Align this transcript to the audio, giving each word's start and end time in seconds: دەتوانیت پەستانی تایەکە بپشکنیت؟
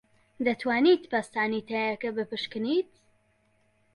دەتوانیت 0.45 1.01
پەستانی 1.11 1.65
تایەکە 1.69 2.09
بپشکنیت؟ 2.17 2.89